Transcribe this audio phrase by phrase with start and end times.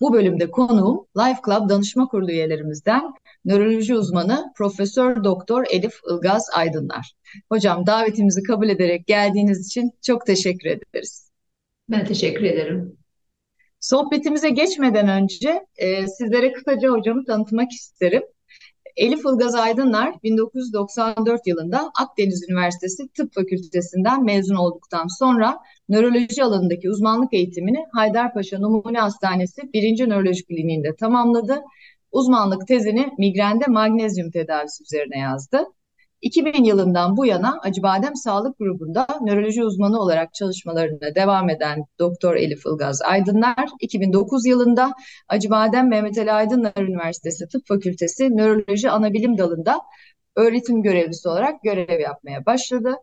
[0.00, 3.02] Bu bölümde konuğum Life Club danışma kurulu üyelerimizden
[3.44, 7.12] nöroloji uzmanı Profesör Doktor Elif Ilgaz Aydınlar.
[7.48, 11.30] Hocam davetimizi kabul ederek geldiğiniz için çok teşekkür ederiz.
[11.90, 12.96] Ben teşekkür ederim.
[13.80, 18.22] Sohbetimize geçmeden önce e, sizlere kısaca hocamı tanıtmak isterim.
[18.96, 25.58] Elif Ilgaz Aydınlar 1994 yılında Akdeniz Üniversitesi Tıp Fakültesinden mezun olduktan sonra
[25.88, 30.08] nöroloji alanındaki uzmanlık eğitimini Haydarpaşa Numune Hastanesi 1.
[30.08, 31.60] Nöroloji Kliniğinde tamamladı.
[32.12, 35.66] Uzmanlık tezini migrende magnezyum tedavisi üzerine yazdı.
[36.22, 42.66] 2000 yılından bu yana Acıbadem Sağlık Grubu'nda nöroloji uzmanı olarak çalışmalarına devam eden Doktor Elif
[42.66, 44.92] Ilgaz Aydınlar, 2009 yılında
[45.28, 49.80] Acıbadem Mehmet Ali Aydınlar Üniversitesi Tıp Fakültesi Nöroloji Anabilim Dalı'nda
[50.36, 52.96] öğretim görevlisi olarak görev yapmaya başladı.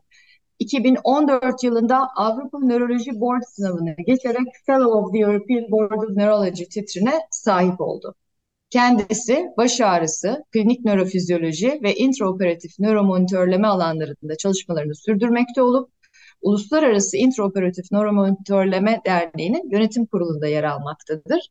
[0.60, 7.14] 2014 yılında Avrupa Nöroloji Board sınavını geçerek Fellow of the European Board of Neurology titrine
[7.32, 8.16] sahip oldu.
[8.70, 15.92] Kendisi baş ağrısı, klinik nörofizyoloji ve intraoperatif nöromonitörleme alanlarında çalışmalarını sürdürmekte olup
[16.42, 21.50] Uluslararası İntraoperatif Nöromonitörleme Derneği'nin yönetim kurulunda yer almaktadır.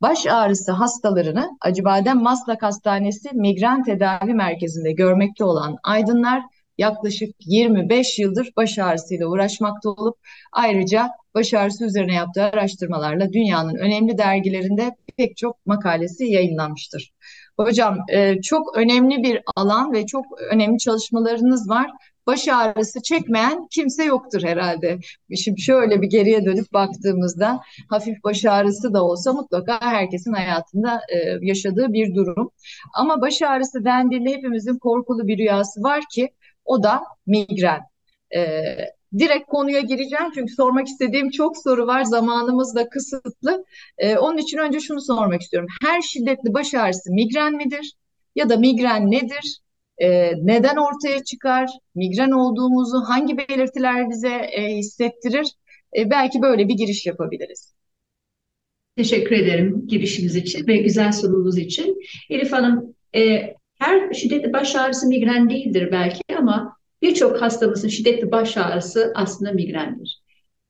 [0.00, 6.42] Baş ağrısı hastalarını Acıbadem Maslak Hastanesi Migren Tedavi Merkezi'nde görmekte olan aydınlar
[6.78, 10.18] yaklaşık 25 yıldır baş ağrısıyla uğraşmakta olup
[10.52, 17.12] ayrıca baş ağrısı üzerine yaptığı araştırmalarla dünyanın önemli dergilerinde pek çok makalesi yayınlanmıştır.
[17.56, 21.90] Hocam e, çok önemli bir alan ve çok önemli çalışmalarınız var.
[22.26, 24.98] Baş ağrısı çekmeyen kimse yoktur herhalde.
[25.36, 31.46] Şimdi şöyle bir geriye dönüp baktığımızda hafif baş ağrısı da olsa mutlaka herkesin hayatında e,
[31.46, 32.50] yaşadığı bir durum.
[32.94, 36.30] Ama baş ağrısı dendiğinde hepimizin korkulu bir rüyası var ki
[36.64, 37.80] o da migren.
[38.34, 38.40] E,
[39.18, 42.04] direkt konuya gireceğim çünkü sormak istediğim çok soru var.
[42.04, 43.64] Zamanımız da kısıtlı.
[43.98, 45.68] E, onun için önce şunu sormak istiyorum.
[45.82, 47.94] Her şiddetli baş ağrısı migren midir?
[48.34, 49.60] Ya da migren nedir?
[49.98, 51.70] E, neden ortaya çıkar?
[51.94, 55.46] Migren olduğumuzu hangi belirtiler bize e, hissettirir?
[55.96, 57.74] E, belki böyle bir giriş yapabiliriz.
[58.96, 61.98] Teşekkür ederim girişiniz için ve güzel sorunuz için.
[62.30, 68.56] Elif Hanım, e, her şiddetli baş ağrısı migren değildir belki ama birçok hastamızın şiddetli baş
[68.56, 70.22] ağrısı aslında migrendir.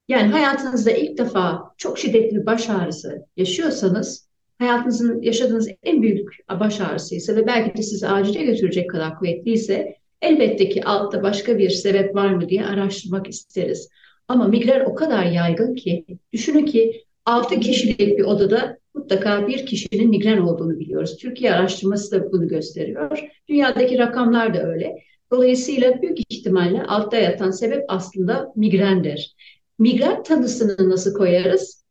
[0.09, 7.37] Yani hayatınızda ilk defa çok şiddetli baş ağrısı yaşıyorsanız, hayatınızın yaşadığınız en büyük baş ağrısıysa
[7.37, 12.31] ve belki de sizi acile götürecek kadar kuvvetliyse elbette ki altta başka bir sebep var
[12.31, 13.89] mı diye araştırmak isteriz.
[14.29, 20.09] Ama migren o kadar yaygın ki düşünün ki 6 kişilik bir odada mutlaka bir kişinin
[20.09, 21.17] migren olduğunu biliyoruz.
[21.17, 23.19] Türkiye araştırması da bunu gösteriyor.
[23.49, 24.97] Dünyadaki rakamlar da öyle.
[25.31, 29.35] Dolayısıyla büyük ihtimalle altta yatan sebep aslında migrendir.
[29.79, 31.85] Migren tanısını nasıl koyarız?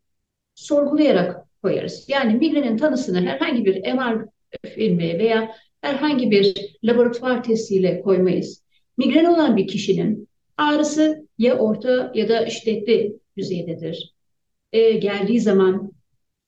[0.55, 2.05] Sorgulayarak koyarız.
[2.07, 4.25] Yani migrenin tanısını herhangi bir MR
[4.75, 8.63] filmi veya herhangi bir laboratuvar testiyle koymayız.
[8.97, 14.13] Migren olan bir kişinin ağrısı ya orta ya da şiddetli düzeydedir.
[14.73, 15.91] E, geldiği zaman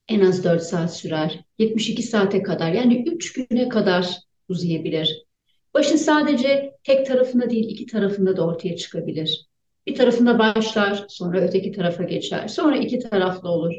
[0.07, 1.39] en az 4 saat sürer.
[1.59, 4.17] 72 saate kadar yani 3 güne kadar
[4.49, 5.25] uzayabilir.
[5.73, 9.47] Başın sadece tek tarafında değil iki tarafında da ortaya çıkabilir.
[9.87, 12.47] Bir tarafında başlar sonra öteki tarafa geçer.
[12.47, 13.73] Sonra iki taraflı olur.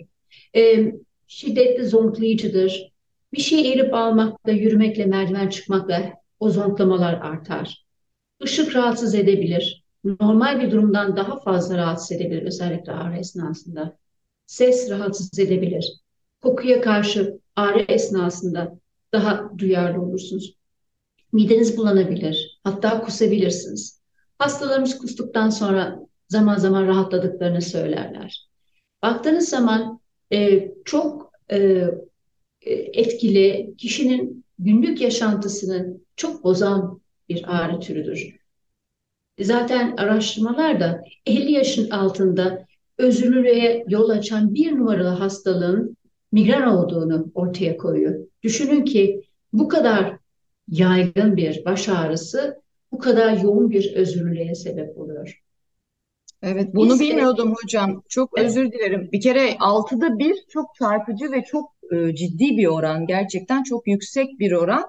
[0.57, 0.93] Ee,
[1.27, 2.93] şiddetli zonklayıcıdır.
[3.33, 7.87] Bir şey eğilip almakla, yürümekle, merdiven çıkmakla o zonklamalar artar.
[8.45, 9.85] Işık rahatsız edebilir.
[10.05, 13.97] Normal bir durumdan daha fazla rahatsız edebilir özellikle ağrı esnasında.
[14.47, 16.03] Ses rahatsız edebilir
[16.43, 18.79] kokuya karşı ağrı esnasında
[19.13, 20.55] daha duyarlı olursunuz.
[21.33, 24.03] Mideniz bulanabilir, hatta kusabilirsiniz.
[24.39, 25.99] Hastalarımız kustuktan sonra
[26.29, 28.49] zaman zaman rahatladıklarını söylerler.
[29.03, 30.01] Baktığınız zaman
[30.33, 31.89] e, çok e,
[32.93, 38.37] etkili, kişinin günlük yaşantısını çok bozan bir ağrı türüdür.
[39.41, 42.67] Zaten araştırmalar da 50 yaşın altında
[42.99, 45.97] özürlülüğe yol açan bir numaralı hastalığın
[46.33, 48.27] migren olduğunu ortaya koyuyor.
[48.43, 50.22] Düşünün ki bu kadar
[50.73, 55.43] yaygın bir baş ağrısı bu kadar yoğun bir özürlüğe sebep oluyor.
[56.43, 58.03] Evet bunu Biz bilmiyordum de, hocam.
[58.09, 58.47] Çok evet.
[58.49, 59.09] özür dilerim.
[59.13, 64.39] Bir kere altıda bir çok çarpıcı ve çok e, ciddi bir oran, gerçekten çok yüksek
[64.39, 64.85] bir oran.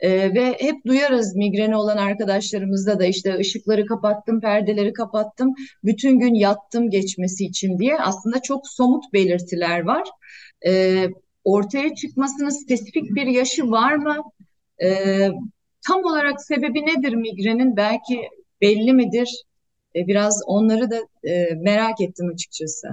[0.00, 6.34] Ee, ve hep duyarız migreni olan arkadaşlarımızda da işte ışıkları kapattım, perdeleri kapattım, bütün gün
[6.34, 10.08] yattım geçmesi için diye aslında çok somut belirtiler var.
[10.66, 11.08] Ee,
[11.44, 14.16] ortaya çıkmasının spesifik bir yaşı var mı?
[14.82, 15.30] Ee,
[15.88, 17.76] tam olarak sebebi nedir migrenin?
[17.76, 18.20] Belki
[18.60, 19.42] belli midir?
[19.96, 22.88] Ee, biraz onları da e, merak ettim açıkçası.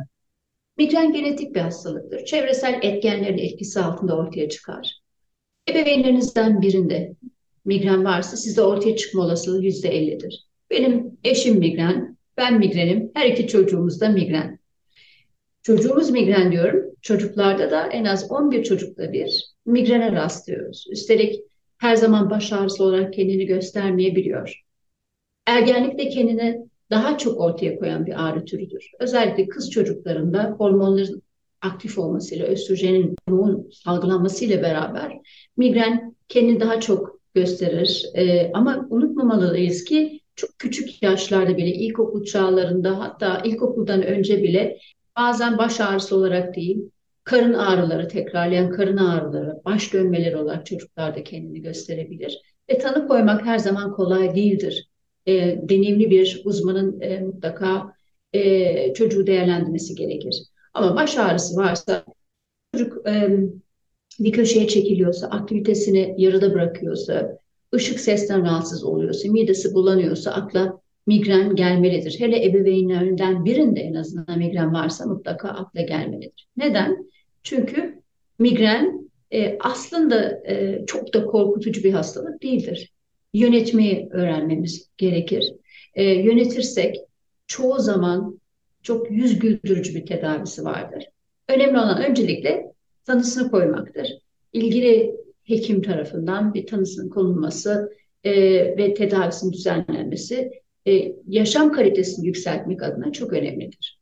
[0.77, 2.25] Migren genetik bir hastalıktır.
[2.25, 4.99] Çevresel etkenlerin etkisi altında ortaya çıkar.
[5.69, 7.13] Ebeveynlerinizden birinde
[7.65, 10.47] migren varsa sizde ortaya çıkma olasılığı yüzde ellidir.
[10.71, 14.59] Benim eşim migren, ben migrenim, her iki çocuğumuz da migren.
[15.63, 20.85] Çocuğumuz migren diyorum, çocuklarda da en az 11 çocukta bir migrene rastlıyoruz.
[20.91, 21.39] Üstelik
[21.83, 24.63] her zaman baş ağrısı olarak kendini göstermeyebiliyor.
[25.47, 26.59] Ergenlikte kendini
[26.89, 28.91] daha çok ortaya koyan bir ağrı türüdür.
[28.99, 31.21] Özellikle kız çocuklarında hormonların
[31.61, 35.11] aktif olmasıyla, östrojenin yoğun salgılanmasıyla beraber
[35.57, 38.05] migren kendini daha çok gösterir.
[38.15, 44.77] E, ama unutmamalıyız ki çok küçük yaşlarda bile ilkokul çağlarında hatta ilkokuldan önce bile
[45.17, 46.89] bazen baş ağrısı olarak değil,
[47.23, 52.41] karın ağrıları, tekrarlayan karın ağrıları, baş dönmeleri olarak çocuklarda kendini gösterebilir.
[52.69, 54.89] Ve tanı koymak her zaman kolay değildir.
[55.25, 55.33] E,
[55.69, 57.93] deneyimli bir uzmanın e, mutlaka
[58.33, 60.43] e, çocuğu değerlendirmesi gerekir.
[60.73, 62.05] Ama baş ağrısı varsa
[62.73, 63.29] çocuk e,
[64.19, 67.37] bir köşeye çekiliyorsa, aktivitesini yarıda bırakıyorsa,
[67.75, 72.19] ışık sesten rahatsız oluyorsa, midesi bulanıyorsa akla migren gelmelidir.
[72.19, 76.47] Hele ebeveynlerinden birinde en azından migren varsa mutlaka akla gelmelidir.
[76.57, 77.12] Neden?
[77.43, 78.01] Çünkü
[78.39, 82.93] migren e, aslında e, çok da korkutucu bir hastalık değildir.
[83.33, 85.53] Yönetmeyi öğrenmemiz gerekir.
[85.95, 86.95] E, yönetirsek
[87.47, 88.39] çoğu zaman
[88.81, 91.05] çok yüz güldürücü bir tedavisi vardır.
[91.47, 92.71] Önemli olan öncelikle
[93.05, 94.07] tanısını koymaktır.
[94.53, 97.93] İlgili hekim tarafından bir tanısının konulması
[98.23, 98.33] e,
[98.77, 100.51] ve tedavisinin düzenlenmesi
[100.87, 103.92] e, yaşam kalitesini yükseltmek adına çok önemlidir.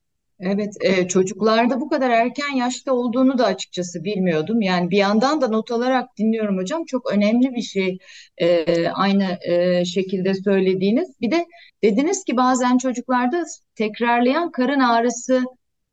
[0.42, 4.62] Evet, e, çocuklarda bu kadar erken yaşta olduğunu da açıkçası bilmiyordum.
[4.62, 6.86] Yani bir yandan da not alarak dinliyorum hocam.
[6.86, 7.98] Çok önemli bir şey
[8.38, 11.10] e, aynı e, şekilde söylediğiniz.
[11.22, 11.46] Bir de
[11.84, 13.44] dediniz ki bazen çocuklarda
[13.76, 15.44] tekrarlayan karın ağrısı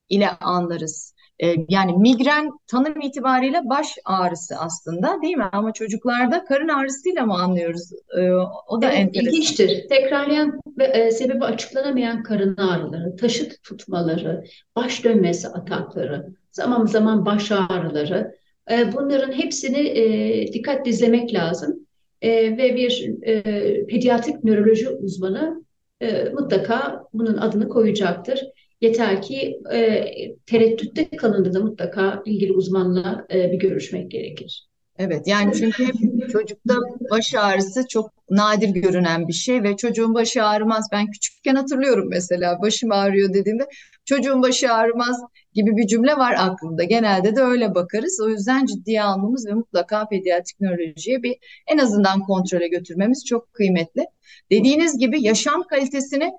[0.09, 1.15] ile anlarız.
[1.45, 5.49] E, yani migren tanım itibariyle baş ağrısı aslında değil mi?
[5.53, 7.93] Ama çocuklarda karın ağrısıyla mı anlıyoruz?
[8.19, 8.31] E,
[8.69, 9.33] o da evet, enteresan.
[9.33, 9.89] İlginçtir.
[9.89, 14.45] Tekrarlayan ve e, sebebi açıklanamayan karın ağrıları, taşıt tutmaları,
[14.77, 18.39] baş dönmesi atakları, zaman zaman baş ağrıları.
[18.71, 21.87] E, bunların hepsini e, dikkatle izlemek lazım.
[22.23, 23.43] E, ve bir e,
[23.87, 25.65] pediatrik nöroloji uzmanı
[26.01, 28.41] e, mutlaka bunun adını koyacaktır.
[28.81, 30.05] Yeter ki e,
[30.47, 34.69] tereddütte kalındığında mutlaka ilgili uzmanla e, bir görüşmek gerekir.
[34.99, 35.85] Evet yani çünkü
[36.33, 36.75] çocukta
[37.11, 40.89] baş ağrısı çok nadir görünen bir şey ve çocuğun başı ağrımaz.
[40.93, 43.67] Ben küçükken hatırlıyorum mesela başım ağrıyor dediğimde
[44.05, 45.21] çocuğun başı ağrımaz
[45.55, 46.85] gibi bir cümle var aklımda.
[46.85, 48.21] Genelde de öyle bakarız.
[48.25, 51.37] O yüzden ciddiye almamız ve mutlaka pediatrik nörolojiye bir
[51.67, 54.07] en azından kontrole götürmemiz çok kıymetli.
[54.51, 56.33] Dediğiniz gibi yaşam kalitesini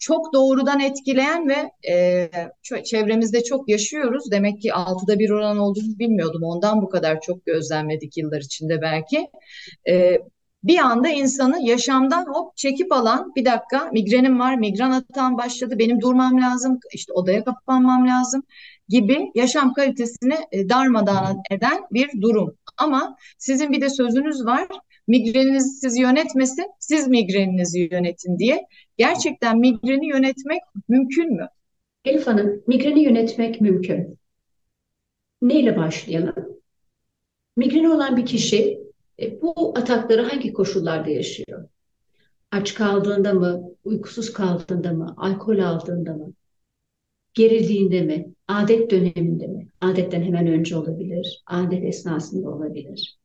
[0.00, 2.30] çok doğrudan etkileyen ve e,
[2.84, 4.30] çevremizde çok yaşıyoruz.
[4.30, 6.42] Demek ki altıda bir oran olduğunu bilmiyordum.
[6.42, 9.28] Ondan bu kadar çok gözlemledik yıllar içinde belki.
[9.88, 10.18] E,
[10.64, 16.00] bir anda insanı yaşamdan hop çekip alan bir dakika migrenim var, migren atağım başladı, benim
[16.00, 18.42] durmam lazım, işte odaya kapanmam lazım
[18.88, 22.56] gibi yaşam kalitesini e, darmadağın eden bir durum.
[22.76, 24.68] Ama sizin bir de sözünüz var,
[25.08, 28.66] migreninizi siz yönetmesin, siz migreninizi yönetin diye.
[29.00, 31.48] Gerçekten migreni yönetmek mümkün mü?
[32.04, 34.18] Elif Hanım, migreni yönetmek mümkün.
[35.42, 36.34] Neyle başlayalım?
[37.56, 38.80] Migreni olan bir kişi
[39.20, 41.68] e, bu atakları hangi koşullarda yaşıyor?
[42.50, 46.32] Aç kaldığında mı, uykusuz kaldığında mı, alkol aldığında mı,
[47.34, 49.68] gerildiğinde mi, adet döneminde mi?
[49.80, 53.18] Adetten hemen önce olabilir, adet esnasında olabilir.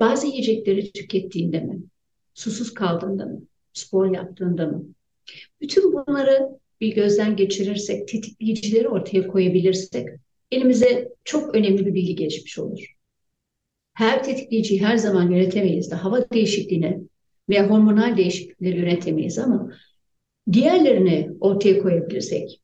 [0.00, 1.82] Bazı yiyecekleri tükettiğinde mi?
[2.34, 3.42] Susuz kaldığında mı?
[3.72, 4.93] Spor yaptığında mı?
[5.64, 6.48] Bütün bunları
[6.80, 10.08] bir gözden geçirirsek, tetikleyicileri ortaya koyabilirsek
[10.52, 12.94] elimize çok önemli bir bilgi geçmiş olur.
[13.94, 17.00] Her tetikleyiciyi her zaman yönetemeyiz de hava değişikliğine
[17.48, 19.72] veya hormonal değişiklikleri yönetemeyiz ama
[20.52, 22.60] diğerlerini ortaya koyabilirsek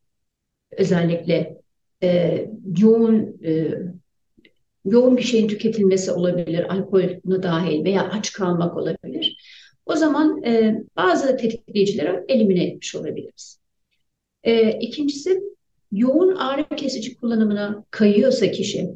[0.71, 1.57] özellikle
[2.03, 2.41] e,
[2.79, 3.69] yoğun e,
[4.85, 7.09] yoğun bir şeyin tüketilmesi olabilir, alkol
[7.43, 9.37] dahil veya aç kalmak olabilir.
[9.91, 13.61] O zaman e, bazı tetikleyicileri elimine etmiş olabiliriz.
[14.43, 15.43] E, ikincisi
[15.93, 18.89] yoğun ağrı kesici kullanımına kayıyorsa kişi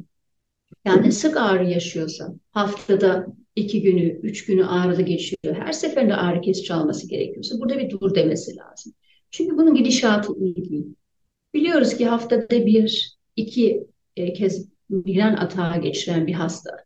[0.85, 5.55] Yani sık ağrı yaşıyorsa haftada iki günü, üç günü ağrılı geçiyor.
[5.55, 8.93] Her seferinde ağrı kesici alması gerekiyorsa burada bir dur demesi lazım.
[9.31, 10.85] Çünkü bunun gidişatı iyi değil.
[11.53, 16.85] Biliyoruz ki haftada bir, iki e, kez migren atağı geçiren bir hasta.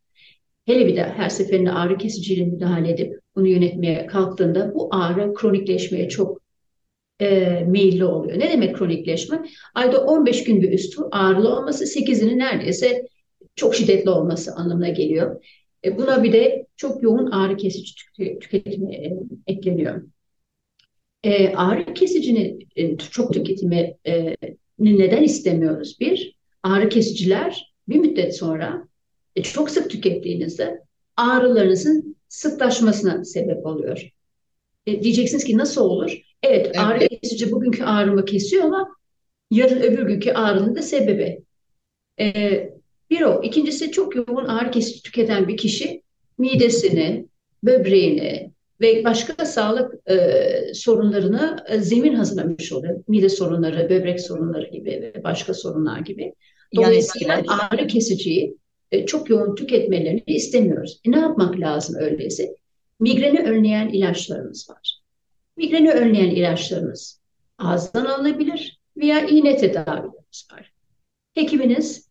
[0.65, 6.09] Hele bir de her seferinde ağrı kesiciyle müdahale edip bunu yönetmeye kalktığında bu ağrı kronikleşmeye
[6.09, 6.41] çok
[7.19, 8.39] e, meyilli oluyor.
[8.39, 9.43] Ne demek kronikleşme?
[9.75, 13.05] Ayda 15 gün bir üstü ağrılı olması, 8'inin neredeyse
[13.55, 15.43] çok şiddetli olması anlamına geliyor.
[15.85, 17.93] E, buna bir de çok yoğun ağrı kesici
[18.41, 20.03] tüketimi e, ekleniyor.
[21.23, 24.35] E, ağrı kesicinin e, çok tüketimi e,
[24.79, 25.97] neden istemiyoruz?
[25.99, 28.87] Bir, ağrı kesiciler bir müddet sonra
[29.35, 30.83] e, çok sık tükettiğinizde
[31.17, 34.11] ağrılarınızın sıklaşmasına sebep oluyor.
[34.85, 36.17] E, diyeceksiniz ki nasıl olur?
[36.43, 38.95] Evet, evet, ağrı kesici bugünkü ağrımı kesiyor ama
[39.51, 41.41] yarın öbür günkü ağrının da sebebi.
[42.19, 42.69] E,
[43.09, 43.41] bir o.
[43.43, 46.01] İkincisi çok yoğun ağrı kesici tüketen bir kişi
[46.37, 47.27] midesini,
[47.63, 53.03] böbreğini ve başka sağlık e, sorunlarını e, zemin hazırlamış oluyor.
[53.07, 56.33] Mide sorunları, böbrek sorunları gibi ve başka sorunlar gibi.
[56.75, 58.57] Dolayısıyla yani, ağrı kesiciyi
[58.91, 61.01] e, çok yoğun tüketmelerini istemiyoruz.
[61.05, 62.55] E, ne yapmak lazım öyleyse?
[62.99, 64.99] Migreni önleyen ilaçlarımız var.
[65.57, 67.19] Migreni önleyen ilaçlarımız
[67.57, 70.73] ağızdan alınabilir veya iğne tedavilerimiz var.
[71.33, 72.09] Hekiminiz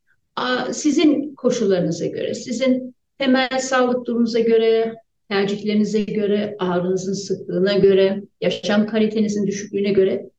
[0.72, 4.94] sizin koşullarınıza göre, sizin temel sağlık durumunuza göre,
[5.28, 10.30] tercihlerinize göre, ağrınızın sıklığına göre, yaşam kalitenizin düşüklüğüne göre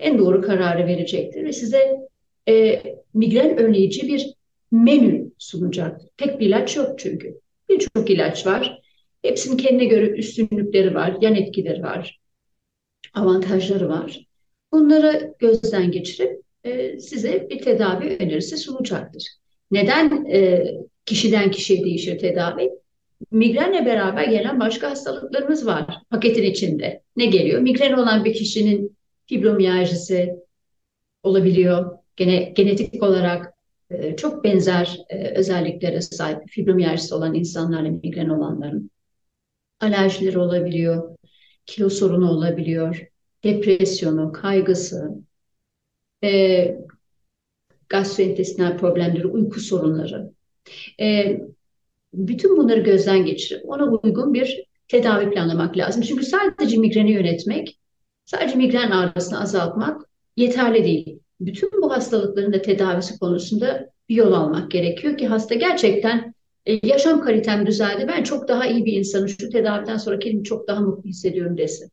[0.00, 1.96] en doğru kararı verecektir ve size
[2.48, 2.82] e,
[3.14, 4.35] migren önleyici bir
[4.72, 6.08] menü sunacaktır.
[6.16, 7.40] Tek bir ilaç yok çünkü.
[7.68, 8.80] Birçok ilaç var.
[9.22, 12.20] Hepsinin kendine göre üstünlükleri var, yan etkileri var,
[13.14, 14.26] avantajları var.
[14.72, 19.28] Bunları gözden geçirip e, size bir tedavi önerisi sunacaktır.
[19.70, 20.64] Neden e,
[21.06, 22.70] kişiden kişiye değişir tedavi?
[23.30, 27.02] Migrenle beraber gelen başka hastalıklarımız var paketin içinde.
[27.16, 27.60] Ne geliyor?
[27.60, 28.96] Migren olan bir kişinin
[29.26, 30.34] fibromiyajisi
[31.22, 31.98] olabiliyor.
[32.16, 33.55] Gene genetik olarak
[33.90, 38.90] e, çok benzer e, özelliklere sahip fibromiyajisi olan insanlarla migren olanların
[39.80, 41.16] alerjileri olabiliyor,
[41.66, 43.08] kilo sorunu olabiliyor,
[43.44, 45.10] depresyonu, kaygısı,
[46.24, 46.76] e,
[47.88, 50.30] gastrointestinal problemleri, uyku sorunları.
[51.00, 51.40] E,
[52.14, 56.02] bütün bunları gözden geçirip ona uygun bir tedavi planlamak lazım.
[56.02, 57.78] Çünkü sadece migreni yönetmek,
[58.24, 60.02] sadece migren ağrısını azaltmak
[60.36, 61.20] yeterli değil.
[61.40, 66.34] Bütün bu hastalıkların da tedavisi konusunda bir yol almak gerekiyor ki hasta gerçekten
[66.66, 68.04] e, yaşam kalitem düzeldi.
[68.08, 69.28] Ben çok daha iyi bir insanım.
[69.28, 71.90] Şu tedaviden sonra kendimi çok daha mutlu hissediyorum desin.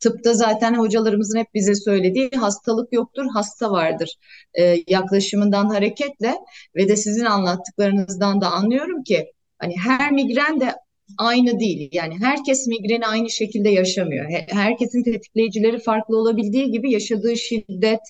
[0.00, 4.14] Tıpta zaten hocalarımızın hep bize söylediği hastalık yoktur, hasta vardır
[4.54, 6.34] e, yaklaşımından hareketle
[6.76, 10.74] ve de sizin anlattıklarınızdan da anlıyorum ki hani her migren de
[11.18, 11.88] aynı değil.
[11.92, 14.26] Yani herkes migreni aynı şekilde yaşamıyor.
[14.48, 18.00] Herkesin tetikleyicileri farklı olabildiği gibi yaşadığı şiddet,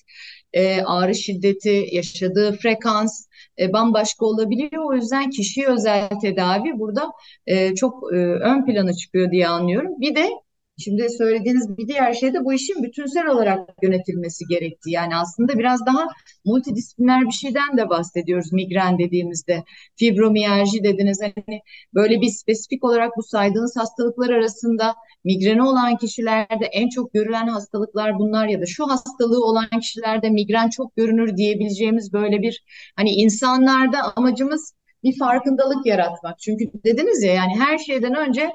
[0.55, 3.27] e, ağrı şiddeti, yaşadığı frekans
[3.59, 4.83] e, bambaşka olabiliyor.
[4.85, 7.11] O yüzden kişiye özel tedavi burada
[7.47, 9.91] e, çok e, ön plana çıkıyor diye anlıyorum.
[9.99, 10.29] Bir de
[10.77, 14.91] Şimdi söylediğiniz bir diğer şey de bu işin bütünsel olarak yönetilmesi gerektiği.
[14.91, 16.07] Yani aslında biraz daha
[16.45, 19.63] multidisipliner bir şeyden de bahsediyoruz migren dediğimizde.
[19.95, 21.21] Fibromiyalji dediniz.
[21.21, 21.59] Hani
[21.93, 28.19] böyle bir spesifik olarak bu saydığınız hastalıklar arasında migreni olan kişilerde en çok görülen hastalıklar
[28.19, 32.63] bunlar ya da şu hastalığı olan kişilerde migren çok görünür diyebileceğimiz böyle bir
[32.95, 36.39] hani insanlarda amacımız bir farkındalık yaratmak.
[36.39, 38.51] Çünkü dediniz ya yani her şeyden önce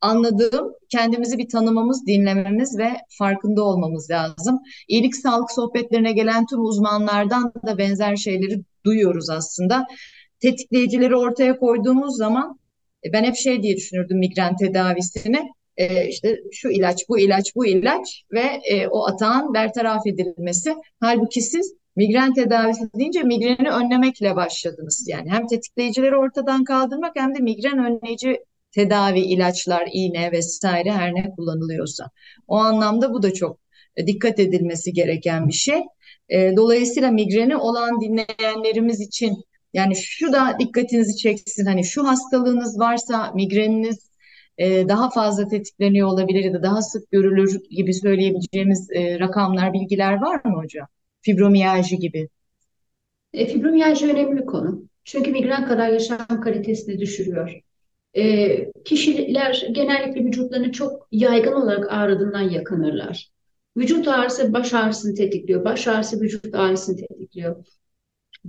[0.00, 2.88] anladığım kendimizi bir tanımamız, dinlememiz ve
[3.18, 4.58] farkında olmamız lazım.
[4.88, 9.86] İyilik sağlık sohbetlerine gelen tüm uzmanlardan da benzer şeyleri duyuyoruz aslında.
[10.40, 12.58] Tetikleyicileri ortaya koyduğumuz zaman
[13.04, 15.48] e, ben hep şey diye düşünürdüm migren tedavisini.
[15.76, 20.74] E, işte şu ilaç, bu ilaç, bu ilaç ve e, o atağın bertaraf edilmesi.
[21.00, 25.06] Halbuki siz migren tedavisi deyince migreni önlemekle başladınız.
[25.08, 31.30] Yani hem tetikleyicileri ortadan kaldırmak hem de migren önleyici tedavi, ilaçlar, iğne vesaire her ne
[31.36, 32.10] kullanılıyorsa.
[32.48, 33.58] O anlamda bu da çok
[33.96, 35.80] e, dikkat edilmesi gereken bir şey.
[36.28, 43.32] E, dolayısıyla migreni olan dinleyenlerimiz için yani şu da dikkatinizi çeksin hani şu hastalığınız varsa
[43.34, 44.10] migreniniz
[44.58, 50.44] e, daha fazla tetikleniyor olabilir ya da daha sık görülür gibi söyleyebileceğimiz rakamlar, bilgiler var
[50.44, 50.86] mı hocam?
[51.20, 52.28] Fibromiyalji gibi.
[53.32, 54.88] E, fibromiyalji önemli konu.
[55.04, 57.63] Çünkü migren kadar yaşam kalitesini düşürüyor.
[58.16, 63.30] E, kişiler genellikle vücutlarını çok yaygın olarak ağrıdığından yakınırlar.
[63.76, 67.64] Vücut ağrısı baş ağrısını tetikliyor, baş ağrısı vücut ağrısını tetikliyor.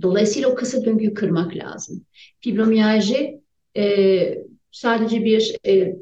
[0.02, 2.04] Dolayısıyla o kısır döngüyü kırmak lazım.
[2.40, 3.40] Fibromiyalji
[3.76, 4.38] e,
[4.70, 5.96] sadece bir e,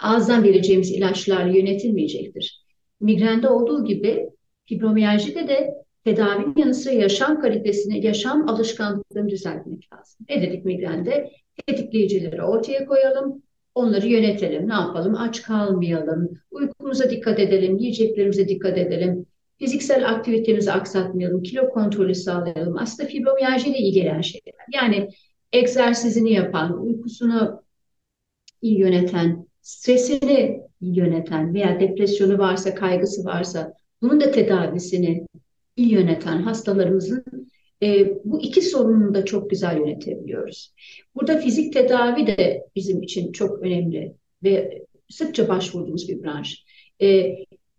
[0.00, 2.64] ağızdan vereceğimiz ilaçlarla yönetilmeyecektir.
[3.00, 4.28] Migrende olduğu gibi
[4.66, 5.74] fibromiyajide de
[6.08, 10.26] tedavinin yanı sıra yaşam kalitesini, yaşam alışkanlıklarını düzeltmek lazım.
[10.28, 11.30] Ne dedik migrende?
[11.66, 13.42] Tetikleyicileri ortaya koyalım,
[13.74, 14.68] onları yönetelim.
[14.68, 15.14] Ne yapalım?
[15.14, 19.26] Aç kalmayalım, uykumuza dikkat edelim, yiyeceklerimize dikkat edelim,
[19.58, 22.78] fiziksel aktivitemizi aksatmayalım, kilo kontrolü sağlayalım.
[22.78, 24.54] Aslında fibromiyalji ile ilgilenen şeyler.
[24.74, 25.08] Yani
[25.52, 27.62] egzersizini yapan, uykusunu
[28.62, 33.72] iyi yöneten, stresini iyi yöneten veya depresyonu varsa, kaygısı varsa
[34.02, 35.26] bunun da tedavisini
[35.78, 37.24] iyi yöneten hastalarımızın
[37.82, 40.74] e, bu iki sorununu da çok güzel yönetebiliyoruz.
[41.14, 46.64] Burada fizik tedavi de bizim için çok önemli ve sıkça başvurduğumuz bir branş.
[47.02, 47.36] E,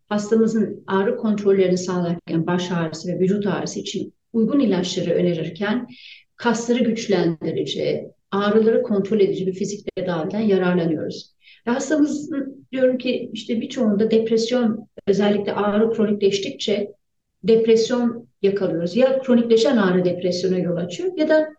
[0.10, 5.88] hastamızın ağrı kontrollerini sağlarken baş ağrısı ve vücut ağrısı için uygun ilaçları önerirken
[6.36, 11.34] kasları güçlendirici, ağrıları kontrol edici bir fizik tedaviden yararlanıyoruz.
[11.68, 16.99] Ve hastamızın diyorum ki işte birçoğunda depresyon özellikle ağrı kronikleştikçe
[17.44, 18.96] depresyon yakalıyoruz.
[18.96, 21.50] Ya kronikleşen ağrı depresyona yol açıyor ya da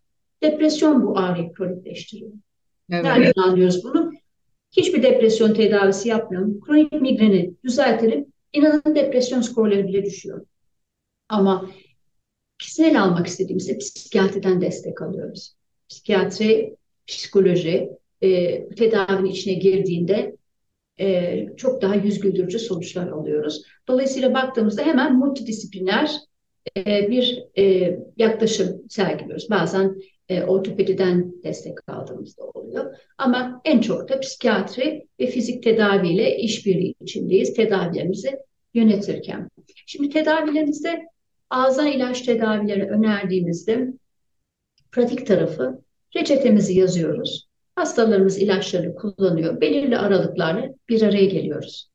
[0.42, 2.30] depresyon bu ağrıyı kronikleştiriyor.
[2.90, 3.04] Evet.
[3.04, 4.12] Nereden anlıyoruz bunu?
[4.72, 6.60] Hiçbir depresyon tedavisi yapmıyorum.
[6.60, 8.26] Kronik migreni düzeltelim.
[8.52, 10.46] İnanın depresyon skorları bile düşüyor.
[11.28, 11.70] Ama
[12.58, 15.54] kişisel almak istediğimizde psikiyatriden destek alıyoruz.
[15.88, 17.90] Psikiyatri, psikoloji
[18.22, 20.36] e, tedavinin içine girdiğinde
[21.00, 23.62] e, çok daha yüz güldürücü sonuçlar alıyoruz.
[23.88, 26.10] Dolayısıyla baktığımızda hemen multidisipliner
[26.76, 29.50] e, bir e, yaklaşım sergiliyoruz.
[29.50, 29.96] Bazen
[30.46, 32.96] ortopediden destek aldığımızda oluyor.
[33.18, 38.38] Ama en çok da psikiyatri ve fizik tedaviyle işbirliği içindeyiz tedavilerimizi
[38.74, 39.48] yönetirken.
[39.86, 41.06] Şimdi tedavilerimizde
[41.50, 43.88] ağza ilaç tedavileri önerdiğimizde
[44.92, 45.82] pratik tarafı
[46.16, 47.49] reçetemizi yazıyoruz.
[47.80, 49.60] Hastalarımız ilaçları kullanıyor.
[49.60, 51.90] Belirli aralıklarla bir araya geliyoruz.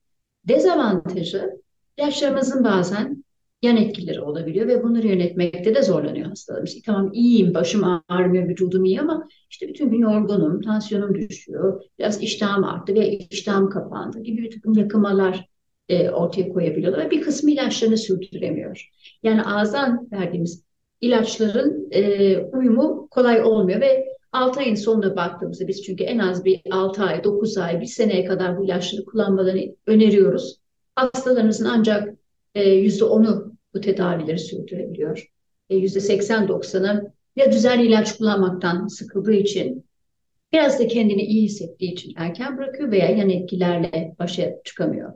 [0.48, 1.50] Dezavantajı
[1.98, 3.24] ilaçlarımızın bazen
[3.62, 6.82] yan etkileri olabiliyor ve bunları yönetmekte de zorlanıyor hastalarımız.
[6.86, 12.64] Tamam iyiyim, başım ağrımıyor, vücudum iyi ama işte bütün gün yorgunum, tansiyonum düşüyor, biraz iştahım
[12.64, 15.50] arttı ve iştahım kapandı gibi bir takım yakımalar
[15.90, 18.90] e, ortaya koyabiliyorlar ve bir kısmı ilaçlarını sürdüremiyor.
[19.24, 20.64] Yani ağızdan verdiğimiz
[21.02, 26.62] ilaçların e, uyumu kolay olmuyor ve 6 ayın sonuna baktığımızda biz çünkü en az bir
[26.72, 30.60] 6 ay, 9 ay, 1 seneye kadar bu ilaçları kullanmalarını öneriyoruz.
[30.96, 32.14] Hastalarımızın ancak
[32.56, 35.32] e, %10'u bu tedavileri sürdürebiliyor.
[35.70, 39.86] E, %80-90'ı ya düzenli ilaç kullanmaktan sıkıldığı için
[40.54, 45.14] biraz da kendini iyi hissettiği için erken bırakıyor veya yan etkilerle başa çıkamıyor.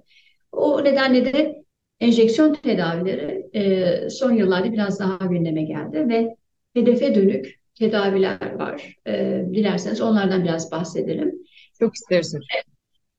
[0.52, 1.64] O nedenle de
[2.00, 6.36] enjeksiyon tedavileri e, son yıllarda biraz daha gündeme geldi ve
[6.74, 8.96] hedefe dönük tedaviler var.
[9.08, 11.36] E, dilerseniz onlardan biraz bahsedelim.
[11.80, 12.36] Çok isteriz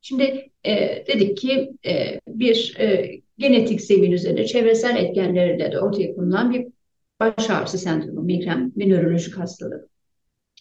[0.01, 6.55] Şimdi e, dedik ki e, bir e, genetik zemin üzerinde çevresel etkenlerle de ortaya konulan
[6.55, 6.67] bir
[7.21, 9.91] baş ağrısı sendromu, migren bir nörolojik hastalık.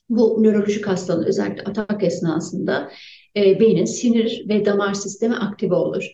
[0.09, 2.91] Bu nörolojik hastalığın özellikle atak esnasında
[3.37, 6.05] e, beynin sinir ve damar sistemi aktive olur.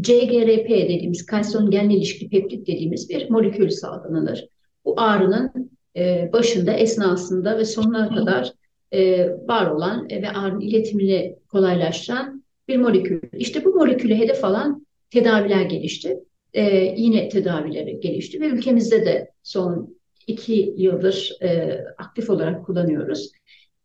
[0.00, 4.44] CGRP dediğimiz kalsiyon genli ilişki peptit dediğimiz bir molekül salgılanır.
[4.84, 8.52] Bu ağrının e, başında, esnasında ve sonuna kadar
[8.92, 13.20] e, var olan ve ağrının iletimini kolaylaştıran bir molekül.
[13.32, 16.18] İşte bu molekülü hedef alan tedaviler gelişti.
[16.54, 23.32] E, iğne tedavileri gelişti ve ülkemizde de son iki yıldır e, aktif olarak kullanıyoruz.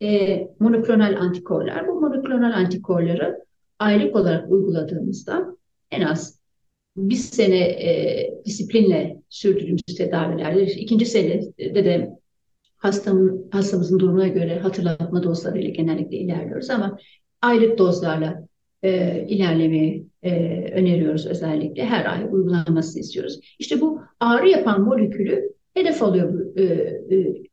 [0.01, 1.87] E, monoklonal antikorlar.
[1.87, 3.45] Bu monoklonal antikorları
[3.79, 5.57] aylık olarak uyguladığımızda
[5.91, 6.39] en az
[6.97, 12.09] bir sene e, disiplinle sürdürdüğümüz tedavilerde, ikinci senede de
[12.77, 16.97] hastamın, hastamızın durumuna göre hatırlatma dozlarıyla genellikle ilerliyoruz ama
[17.41, 18.47] aylık dozlarla
[18.83, 20.31] e, ilerlemeyi e,
[20.73, 21.85] öneriyoruz özellikle.
[21.85, 23.39] Her ay uygulanmasını istiyoruz.
[23.59, 27.43] İşte bu ağrı yapan molekülü hedef alıyor bu e, e,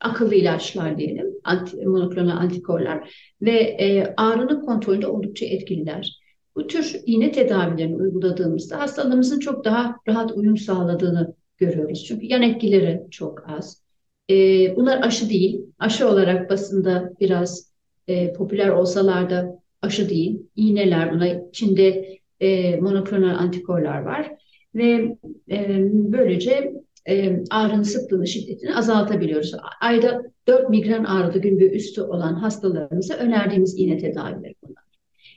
[0.00, 6.21] akıllı ilaçlar diyelim, anti, monoklonal antikorlar ve e, ağrının kontrolünde oldukça etkililer.
[6.56, 12.04] Bu tür iğne tedavilerini uyguladığımızda hastalarımızın çok daha rahat uyum sağladığını görüyoruz.
[12.04, 13.82] Çünkü yan etkileri çok az.
[14.30, 14.34] E,
[14.76, 15.60] bunlar aşı değil.
[15.78, 17.72] Aşı olarak basında biraz
[18.08, 20.42] e, popüler olsalar da aşı değil.
[20.56, 24.32] İğneler buna içinde e, monoklonal antikorlar var
[24.74, 25.16] ve
[25.50, 26.72] e, böylece
[27.08, 29.54] e, ağrının sıklığını, şiddetini azaltabiliyoruz.
[29.80, 34.82] Ayda 4 migren ağrılı gün ve üstü olan hastalarımıza önerdiğimiz iğne tedavileri bunlar.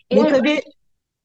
[0.10, 0.60] Eğer, Bu tabii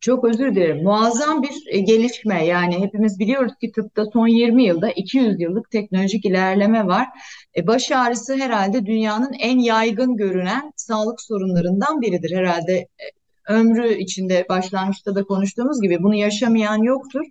[0.00, 0.82] Çok özür dilerim.
[0.82, 2.46] Muazzam bir e, gelişme.
[2.46, 7.08] Yani hepimiz biliyoruz ki tıpta son 20 yılda 200 yıllık teknolojik ilerleme var.
[7.56, 12.36] E, baş ağrısı herhalde dünyanın en yaygın görünen sağlık sorunlarından biridir.
[12.36, 13.04] Herhalde e,
[13.48, 17.24] ömrü içinde başlangıçta da konuştuğumuz gibi bunu yaşamayan yoktur.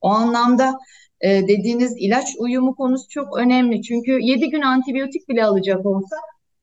[0.00, 0.78] O anlamda
[1.22, 3.82] dediğiniz ilaç uyumu konusu çok önemli.
[3.82, 6.16] Çünkü 7 gün antibiyotik bile alacak olsa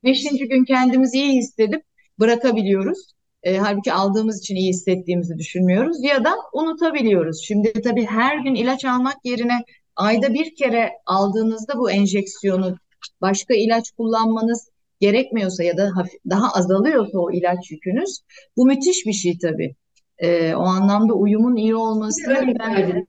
[0.04, 0.24] 5.
[0.50, 1.84] gün kendimizi iyi hissedip
[2.19, 3.13] bırakabiliyoruz.
[3.43, 7.43] E, halbuki aldığımız için iyi hissettiğimizi düşünmüyoruz ya da unutabiliyoruz.
[7.43, 9.63] Şimdi tabii her gün ilaç almak yerine
[9.95, 12.77] ayda bir kere aldığınızda bu enjeksiyonu
[13.21, 18.19] başka ilaç kullanmanız gerekmiyorsa ya da hafif, daha azalıyorsa o ilaç yükünüz
[18.58, 19.75] bu müthiş bir şey tabii.
[20.17, 23.06] E, o anlamda uyumun iyi olması ben...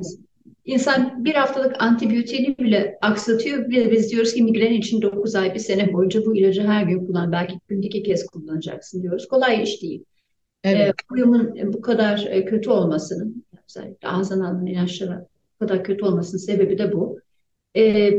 [0.65, 3.71] İnsan bir haftalık antibiyotiğini bile aksatıyor.
[3.71, 7.07] Biz, biz diyoruz ki migren için 9 ay, bir sene boyunca bu ilacı her gün
[7.07, 7.33] kullan.
[7.33, 9.29] Belki günde iki kez kullanacaksın diyoruz.
[9.29, 10.05] Kolay iş değil.
[10.65, 10.89] Evet.
[10.89, 16.41] E, uyumun bu kadar e, kötü olmasının, özellikle ağızdan alınan ilaçlara bu kadar kötü olmasının
[16.41, 17.21] sebebi de bu.
[17.77, 18.13] E,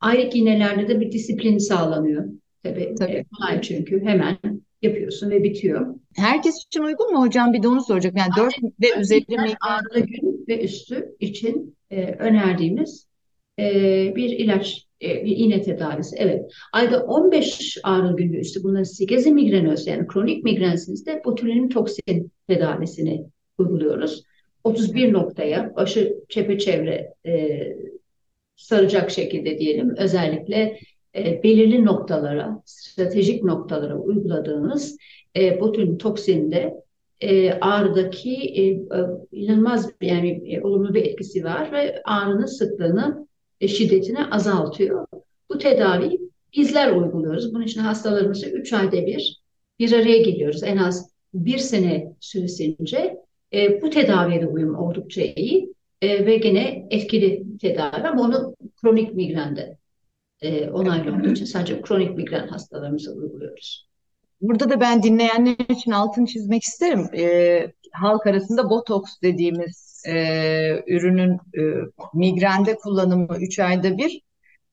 [0.00, 2.24] ayrık iğnelerde de bir disiplin sağlanıyor.
[2.62, 3.12] Tabii, Tabii.
[3.12, 4.38] E, kolay çünkü hemen
[4.82, 5.94] yapıyorsun ve bitiyor.
[6.16, 7.52] Herkes için uygun mu hocam?
[7.52, 8.18] Bir de onu soracak.
[8.18, 9.54] Yani 4 ve üzeri mi?
[9.60, 13.06] Ağrılı gün ve üstü için e, önerdiğimiz
[13.58, 13.64] e,
[14.16, 16.16] bir ilaç, e, bir iğne tedavisi.
[16.18, 16.52] Evet.
[16.72, 23.24] Ayda 15 ağrı günü üstü bunların 8'i migrenöz yani kronik migrensinizde botulinum toksin tedavisini
[23.58, 24.24] uyguluyoruz.
[24.64, 27.60] 31 noktaya başı çepeçevre e,
[28.56, 30.78] saracak şekilde diyelim özellikle
[31.16, 34.96] e, belirli noktalara, stratejik noktalara uyguladığınız
[35.36, 36.74] e, botulinum toksinde
[37.20, 43.28] e, ağrıdaki e, e, inanılmaz yani e, olumlu bir etkisi var ve ağrının sıklığını,
[43.68, 45.06] şiddetini azaltıyor.
[45.50, 46.20] Bu tedavi
[46.56, 47.54] bizler uyguluyoruz.
[47.54, 49.40] Bunun için hastalarımızı 3 ayda bir
[49.78, 50.62] bir araya geliyoruz.
[50.62, 53.16] En az bir sene süresince
[53.52, 59.14] e, bu tedaviye de uyum oldukça iyi e, ve gene etkili tedavi ama onu kronik
[59.14, 59.76] migrende
[60.42, 63.90] e, onaylı için sadece kronik migren hastalarımıza uyguluyoruz.
[64.40, 67.08] Burada da ben dinleyenler için altını çizmek isterim.
[67.14, 70.14] E, halk arasında botoks dediğimiz e,
[70.86, 71.60] ürünün e,
[72.14, 74.20] migrende kullanımı 3 ayda bir.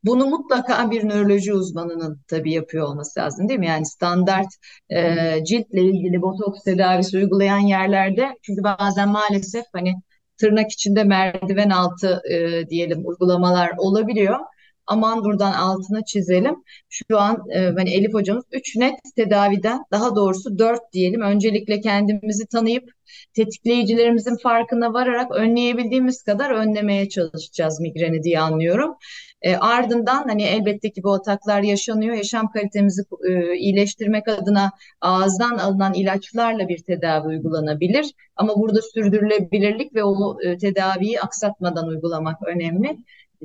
[0.03, 3.67] Bunu mutlaka bir nöroloji uzmanının tabii yapıyor olması lazım değil mi?
[3.67, 4.47] Yani standart
[4.89, 9.93] e, ciltle ilgili botoks tedavisi uygulayan yerlerde çünkü bazen maalesef hani
[10.37, 14.39] tırnak içinde merdiven altı e, diyelim uygulamalar olabiliyor
[14.87, 16.55] aman buradan altına çizelim.
[16.89, 21.21] Şu an e, hani Elif hocamız 3 net tedaviden daha doğrusu 4 diyelim.
[21.21, 22.89] Öncelikle kendimizi tanıyıp
[23.33, 28.95] tetikleyicilerimizin farkına vararak önleyebildiğimiz kadar önlemeye çalışacağız migreni diye anlıyorum.
[29.41, 32.15] E, ardından hani elbette ki bu ataklar yaşanıyor.
[32.15, 34.71] Yaşam kalitemizi e, iyileştirmek adına
[35.01, 38.13] ağızdan alınan ilaçlarla bir tedavi uygulanabilir.
[38.35, 42.97] Ama burada sürdürülebilirlik ve o e, tedaviyi aksatmadan uygulamak önemli.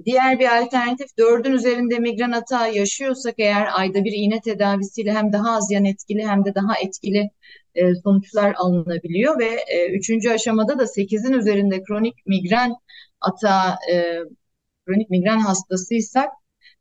[0.04, 5.56] Diğer bir alternatif dördün üzerinde migren atağı yaşıyorsak eğer ayda bir iğne tedavisiyle hem daha
[5.56, 7.30] az yan etkili hem de daha etkili
[7.74, 12.72] e, sonuçlar alınabiliyor ve e, üçüncü aşamada da sekizin üzerinde kronik migren
[13.20, 14.18] atağı e,
[14.86, 16.28] kronik migren hastasıysak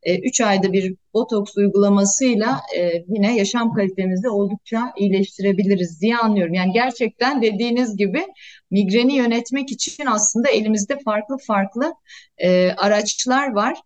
[0.06, 6.54] 3 e, ayda bir botoks uygulamasıyla e, yine yaşam kalitemizi oldukça iyileştirebiliriz diye anlıyorum.
[6.54, 8.26] Yani gerçekten dediğiniz gibi
[8.70, 11.94] migreni yönetmek için aslında elimizde farklı farklı
[12.38, 13.78] e, araçlar var.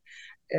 [0.55, 0.59] E,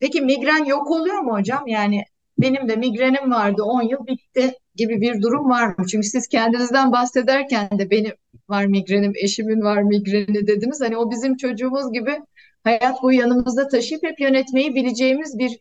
[0.00, 1.66] peki migren yok oluyor mu hocam?
[1.66, 2.04] Yani
[2.38, 5.86] benim de migrenim vardı 10 yıl bitti gibi bir durum var mı?
[5.90, 8.12] Çünkü siz kendinizden bahsederken de benim
[8.48, 10.80] var migrenim, eşimin var migreni dediniz.
[10.80, 12.20] Hani o bizim çocuğumuz gibi
[12.64, 15.60] hayat boyu yanımızda taşıyıp hep yönetmeyi bileceğimiz bir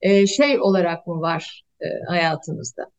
[0.00, 2.90] e, şey olarak mı var e, hayatımızda?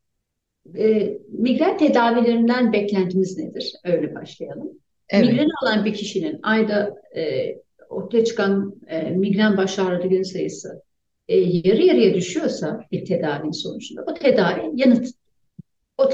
[0.77, 3.73] E, migren tedavilerinden beklentimiz nedir?
[3.83, 4.71] Öyle başlayalım.
[5.09, 5.31] Evet.
[5.31, 7.55] Migren olan bir kişinin ayda e,
[7.89, 10.81] ortaya çıkan e, migren baş ağrı gün sayısı
[11.27, 15.07] e, yarı yarıya düşüyorsa bir tedavinin sonucunda o tedavi yanıt
[15.97, 16.09] o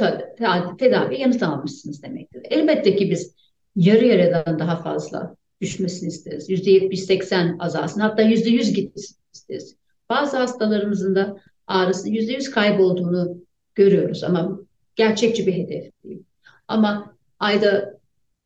[0.77, 2.41] tedavi yanıt almışsınız demektir.
[2.49, 3.35] Elbette ki biz
[3.75, 6.49] yarı yarıdan daha fazla düşmesini isteriz.
[6.49, 8.01] Yüzde yetmiş seksen azalsın.
[8.01, 9.75] Hatta yüzde yüz gitsin isteriz.
[10.09, 13.37] Bazı hastalarımızın da ağrısı yüzde yüz kaybolduğunu
[13.75, 14.59] görüyoruz ama
[14.95, 16.23] gerçekçi bir hedef değil.
[16.67, 17.99] Ama ayda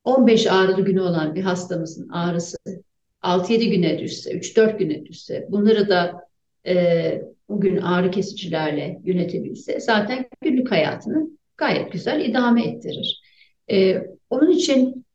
[0.03, 2.57] 15 ağrılı günü olan bir hastamızın ağrısı
[3.21, 6.27] 6-7 güne düşse, 3-4 güne düşse, bunları da
[6.67, 13.21] e, bugün ağrı kesicilerle yönetebilse zaten günlük hayatını gayet güzel idame ettirir.
[13.71, 15.05] E, onun için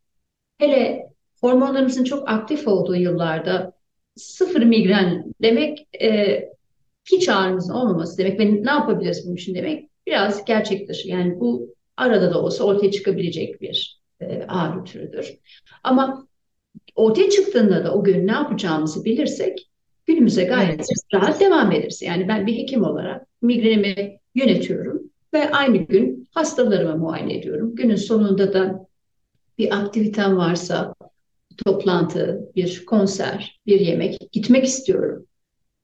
[0.59, 1.10] hele
[1.41, 3.73] hormonlarımızın çok aktif olduğu yıllarda
[4.17, 6.41] sıfır migren demek e,
[7.13, 11.09] hiç ağrımızın olmaması demek ve ne yapabiliriz bunun için demek biraz gerçek dışı.
[11.09, 15.39] Yani bu arada da olsa ortaya çıkabilecek bir e, ağrı türüdür.
[15.85, 16.27] Ama
[16.95, 19.71] ortaya çıktığında da o gün ne yapacağımızı bilirsek
[20.07, 20.89] günümüze gayet evet.
[21.15, 22.03] rahat devam ederiz.
[22.03, 25.03] Yani ben bir hekim olarak migrenimi yönetiyorum
[25.35, 27.75] ve aynı gün hastalarımı muayene ediyorum.
[27.75, 28.87] Günün sonunda da
[29.59, 30.95] bir aktivitem varsa
[31.65, 35.27] toplantı, bir konser, bir yemek gitmek istiyorum.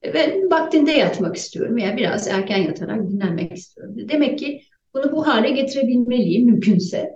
[0.05, 1.79] Ve vaktinde yatmak istiyorum.
[1.79, 3.95] Yani biraz erken yatarak dinlenmek istiyorum.
[3.97, 4.63] Demek ki
[4.95, 7.11] bunu bu hale getirebilmeliyim mümkünse.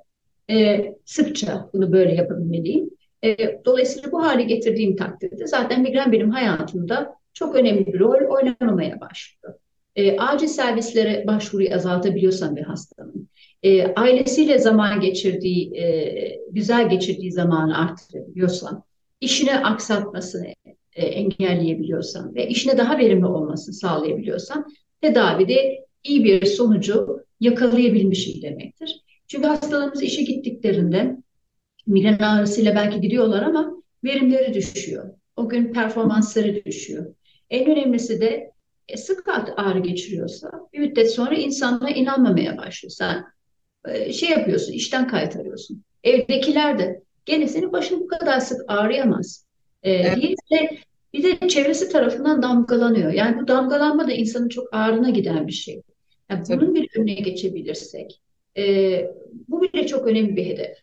[0.51, 2.91] E, sıkça bunu böyle yapabilmeliyim.
[3.25, 9.01] E, dolayısıyla bu hale getirdiğim takdirde zaten migren benim hayatımda çok önemli bir rol oynamamaya
[9.01, 9.55] başlıyor.
[9.97, 13.29] E, acil servislere başvuruyu azaltabiliyorsam bir hastanın,
[13.63, 18.85] e, ailesiyle zaman geçirdiği, e, güzel geçirdiği zamanı arttırabiliyorsam,
[19.21, 20.47] işine aksatmasını
[20.97, 24.67] e, engelleyebiliyorsam ve işine daha verimli olmasını sağlayabiliyorsam
[25.01, 29.05] tedavide iyi bir sonucu yakalayabilmişim demektir.
[29.29, 31.17] Çünkü hastalarımız işe gittiklerinde
[31.87, 35.15] migren ağrısıyla belki gidiyorlar ama verimleri düşüyor.
[35.37, 37.15] O gün performansları düşüyor.
[37.51, 38.53] En önemlisi de
[38.89, 42.91] e, sık ağrı geçiriyorsa bir müddet sonra insanlara inanmamaya başlıyor.
[42.91, 43.25] Sen
[44.13, 45.85] şey yapıyorsun, işten kaytarıyorsun.
[46.05, 49.47] Evdekiler de gene senin başın bu kadar sık ağrıyamaz.
[49.83, 50.17] E, evet.
[50.17, 50.79] diye de,
[51.13, 53.13] bir de çevresi tarafından damgalanıyor.
[53.13, 55.83] Yani bu damgalanma da insanın çok ağrına giden bir şey.
[56.31, 58.21] Yani bunun bir önüne geçebilirsek,
[58.57, 58.65] e,
[59.49, 60.77] bu bile çok önemli bir hedef.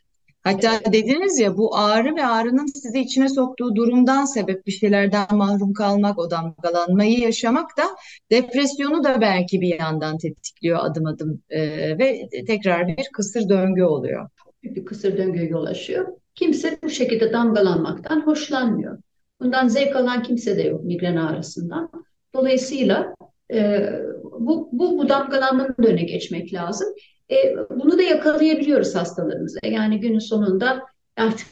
[0.47, 5.73] Hatta dediniz ya bu ağrı ve ağrının sizi içine soktuğu durumdan sebep bir şeylerden mahrum
[5.73, 7.83] kalmak, o damgalanmayı yaşamak da
[8.31, 11.59] depresyonu da belki bir yandan tetikliyor adım adım e,
[11.97, 14.29] ve tekrar bir kısır döngü oluyor.
[14.63, 16.07] Bir kısır döngüye yol açıyor.
[16.35, 18.97] Kimse bu şekilde damgalanmaktan hoşlanmıyor.
[19.41, 21.91] Bundan zevk alan kimse de yok migren ağrısından.
[22.33, 23.15] Dolayısıyla
[23.53, 23.89] e,
[24.23, 26.87] bu, bu, bu damgalanmanın önüne geçmek lazım.
[27.31, 29.59] E, bunu da yakalayabiliyoruz hastalarımıza.
[29.63, 30.85] Yani günün sonunda
[31.17, 31.47] artık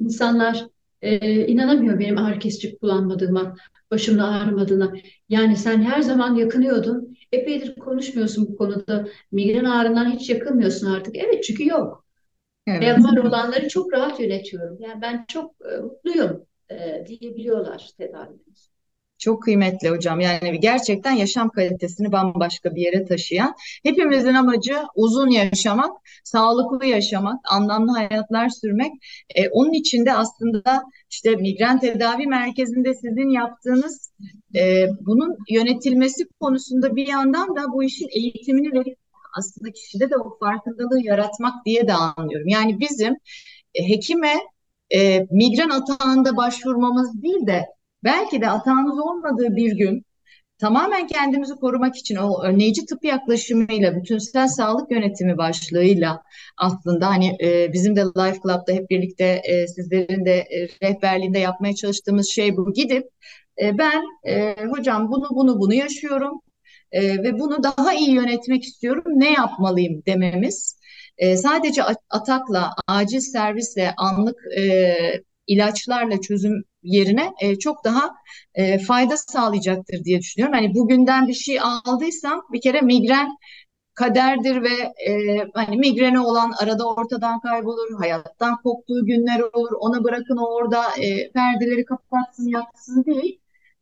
[0.00, 0.66] insanlar
[1.02, 3.56] e, inanamıyor benim ağrı kesici kullanmadığıma,
[3.90, 4.92] başımın ağrımadığına.
[5.28, 7.16] Yani sen her zaman yakınıyordun.
[7.32, 9.08] Epeydir konuşmuyorsun bu konuda.
[9.32, 11.16] Migren ağrından hiç yakınmıyorsun artık.
[11.16, 12.06] Evet çünkü yok.
[12.66, 12.82] Evet.
[12.82, 14.76] Ve var olanları çok rahat yönetiyorum.
[14.80, 18.71] Yani ben çok e, mutluyum e, diyebiliyorlar tedavimiz.
[19.22, 20.20] Çok kıymetli hocam.
[20.20, 23.54] Yani gerçekten yaşam kalitesini bambaşka bir yere taşıyan.
[23.82, 25.90] Hepimizin amacı uzun yaşamak,
[26.24, 28.92] sağlıklı yaşamak, anlamlı hayatlar sürmek.
[29.34, 34.12] Ee, onun için de aslında işte migren tedavi merkezinde sizin yaptığınız
[34.54, 38.98] e, bunun yönetilmesi konusunda bir yandan da bu işin eğitimini verip
[39.38, 42.48] aslında kişide de o farkındalığı yaratmak diye de anlıyorum.
[42.48, 43.14] Yani bizim
[43.74, 44.34] e, hekime
[44.94, 47.66] e, migren atağında başvurmamız değil de
[48.04, 50.04] belki de atağımız olmadığı bir gün
[50.58, 56.22] tamamen kendimizi korumak için o önleyici tıp yaklaşımıyla, bütünsel sağlık yönetimi başlığıyla
[56.58, 61.74] aslında hani e, bizim de Life Club'da hep birlikte e, sizlerin de e, rehberliğinde yapmaya
[61.74, 62.72] çalıştığımız şey bu.
[62.72, 63.04] Gidip
[63.62, 66.40] e, ben e, hocam bunu bunu bunu yaşıyorum
[66.92, 69.04] e, ve bunu daha iyi yönetmek istiyorum.
[69.06, 70.78] Ne yapmalıyım dememiz.
[71.18, 74.94] E, sadece atakla, acil servisle, anlık e,
[75.46, 78.10] ilaçlarla çözüm yerine e, çok daha
[78.54, 80.54] e, fayda sağlayacaktır diye düşünüyorum.
[80.54, 83.28] Hani bugünden bir şey aldıysam bir kere migren
[83.94, 84.72] kaderdir ve
[85.10, 89.72] e, hani migreni olan arada ortadan kaybolur, hayattan koptuğu günler olur.
[89.80, 93.38] Ona bırakın orada e, perdeleri kapatsın, yatsın değil.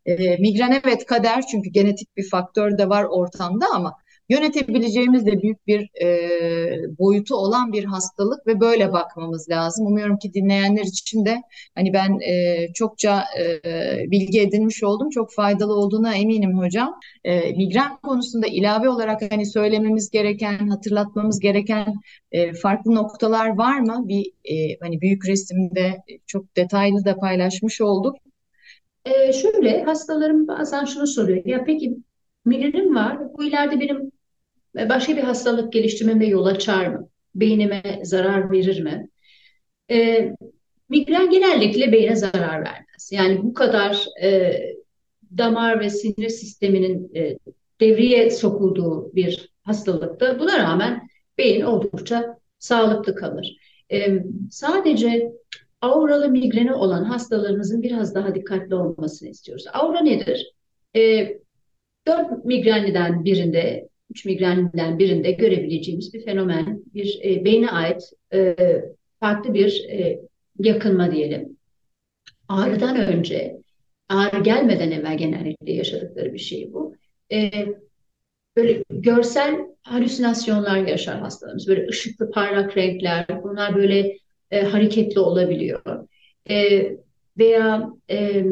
[0.06, 3.96] E, migren evet kader çünkü genetik bir faktör de var ortamda ama
[4.30, 6.08] yönetebileceğimiz de büyük bir e,
[6.98, 9.86] boyutu olan bir hastalık ve böyle bakmamız lazım.
[9.86, 11.42] Umuyorum ki dinleyenler için de
[11.74, 15.10] hani ben e, çokça e, bilgi edinmiş oldum.
[15.10, 16.94] Çok faydalı olduğuna eminim hocam.
[17.24, 21.94] E, migren konusunda ilave olarak hani söylememiz gereken, hatırlatmamız gereken
[22.32, 24.08] e, farklı noktalar var mı?
[24.08, 28.16] Bir e, hani büyük resimde çok detaylı da paylaşmış olduk.
[29.04, 31.42] E, şöyle hastalarım bazen şunu soruyor.
[31.44, 31.96] Ya peki
[32.44, 33.18] migrenim var.
[33.38, 34.12] Bu ileride benim
[34.74, 37.08] başka bir hastalık geliştirmeme yol açar mı?
[37.34, 39.08] Beynime zarar verir mi?
[39.90, 40.30] E,
[40.88, 43.10] migren genellikle beyne zarar vermez.
[43.12, 44.60] Yani bu kadar e,
[45.38, 47.38] damar ve sinir sisteminin e,
[47.80, 53.56] devreye sokulduğu bir hastalıkta buna rağmen beyin oldukça sağlıklı kalır.
[53.92, 55.32] E, sadece
[55.80, 59.64] auralı migreni olan hastalarımızın biraz daha dikkatli olmasını istiyoruz.
[59.72, 60.54] Aura nedir?
[60.96, 61.28] E,
[62.06, 68.56] 4 migrenliden birinde üç migrenden birinde görebileceğimiz bir fenomen, bir e, beyne ait e,
[69.20, 70.20] farklı bir e,
[70.58, 71.56] yakınma diyelim.
[72.48, 73.56] Ağrıdan önce,
[74.08, 76.94] ağrı gelmeden evvel genellikle yaşadıkları bir şey bu.
[77.32, 77.50] E,
[78.56, 81.68] böyle görsel halüsinasyonlar yaşar hastalarımız.
[81.68, 84.16] Böyle ışıklı parlak renkler, bunlar böyle
[84.50, 86.08] e, hareketli olabiliyor.
[86.50, 86.86] E,
[87.38, 88.44] veya e,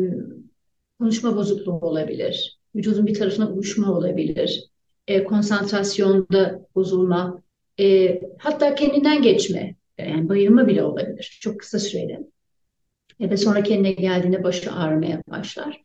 [0.98, 2.58] konuşma bozukluğu olabilir.
[2.74, 4.64] Vücudun bir tarafına uyuşma olabilir.
[5.08, 7.42] E, konsantrasyonda bozulma,
[7.80, 12.18] e, hatta kendinden geçme, yani bayılma bile olabilir çok kısa süreli.
[13.18, 15.82] Ya da sonra kendine geldiğinde başı ağrımaya başlar.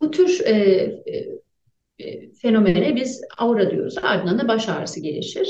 [0.00, 0.52] Bu tür e,
[1.06, 1.28] e,
[1.98, 3.98] e, fenomene biz aura diyoruz.
[4.02, 5.48] Ardından da baş ağrısı gelişir.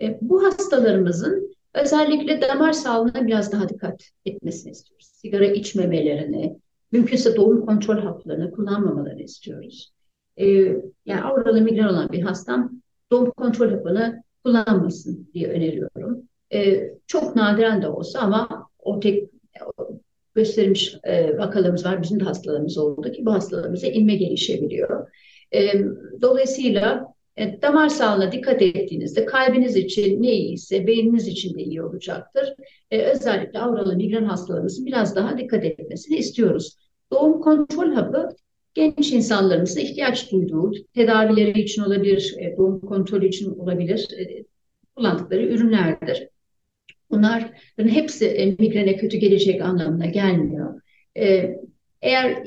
[0.00, 5.06] E, bu hastalarımızın özellikle damar sağlığına biraz daha dikkat etmesini istiyoruz.
[5.06, 6.56] Sigara içmemelerini,
[6.92, 9.92] mümkünse doğum kontrol haplarını kullanmamalarını istiyoruz.
[10.42, 10.46] E,
[11.06, 12.70] yani auralı migren olan bir hastam
[13.10, 16.22] doğum kontrol hapını kullanmasın diye öneriyorum.
[16.54, 19.30] E, çok nadiren de olsa ama o tek
[20.34, 22.02] göstermiş e, vakalarımız var.
[22.02, 25.08] Bizim de hastalarımız oldu ki bu hastalarımıza inme gelişebiliyor.
[25.54, 25.72] E,
[26.22, 32.54] dolayısıyla e, damar sağlığına dikkat ettiğinizde kalbiniz için ne iyiyse beyniniz için de iyi olacaktır.
[32.90, 36.76] E, özellikle avralı migren hastalarımızın biraz daha dikkat etmesini istiyoruz.
[37.12, 38.28] Doğum kontrol hapı
[38.74, 44.44] genç insanlarımızın ihtiyaç duyduğu tedavileri için olabilir, e, doğum kontrolü için olabilir e,
[44.96, 46.28] kullandıkları ürünlerdir.
[47.10, 50.80] Bunların hepsi e, migrene kötü gelecek anlamına gelmiyor.
[52.02, 52.42] Eğer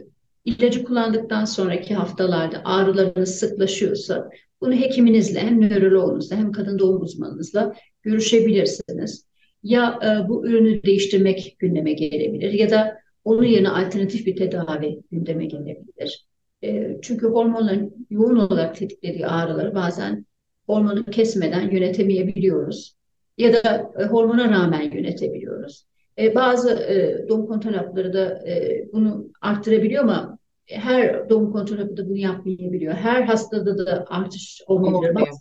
[0.46, 4.30] ilacı kullandıktan sonraki haftalarda ağrılarınız sıklaşıyorsa
[4.62, 9.26] bunu hekiminizle hem nöroloğunuzla hem kadın doğum uzmanınızla görüşebilirsiniz.
[9.64, 16.28] Ya bu ürünü değiştirmek gündeme gelebilir ya da onun yerine alternatif bir tedavi gündeme gelebilir.
[16.64, 20.26] E, çünkü hormonların yoğun olarak tetiklediği ağrıları bazen
[20.66, 22.96] hormonu kesmeden yönetemeyebiliyoruz.
[23.38, 25.86] Ya da e, hormona rağmen yönetebiliyoruz.
[26.18, 31.98] E, bazı e, doğum kontrol hapları da e, bunu arttırabiliyor ama her doğum kontrol hapı
[31.98, 32.94] da bunu yapmayabiliyor.
[32.94, 35.16] Her hastada da artış olmayabilir.
[35.16, 35.40] Bazı